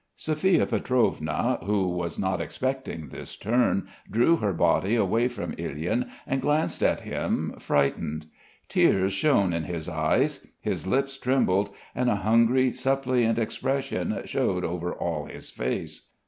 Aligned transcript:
Sophia 0.15 0.65
Pietrovna, 0.65 1.59
who 1.63 1.87
was 1.87 2.17
not 2.17 2.41
expecting 2.41 3.09
this 3.09 3.35
turn, 3.35 3.87
drew 4.09 4.37
her 4.37 4.51
body 4.51 4.95
away 4.95 5.27
from 5.27 5.51
Ilyin, 5.59 6.09
and 6.25 6.41
glanced 6.41 6.81
at 6.81 7.01
him 7.01 7.53
frightened. 7.59 8.25
Tears 8.67 9.13
shone 9.13 9.53
in 9.53 9.65
his 9.65 9.87
eyes. 9.87 10.47
His 10.59 10.87
lips 10.87 11.17
trembled, 11.19 11.69
and 11.93 12.09
a 12.09 12.15
hungry, 12.15 12.71
suppliant 12.71 13.37
expression 13.37 14.23
showed 14.25 14.63
over 14.65 14.91
all 14.91 15.25
his 15.25 15.51
face. 15.51 16.07